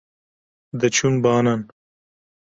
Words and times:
diçûn 0.79 1.15
banan 1.23 1.61